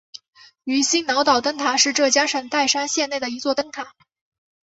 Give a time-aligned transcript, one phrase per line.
[0.63, 3.93] 鱼腥脑岛灯塔是浙江省岱山县境内的一座灯塔。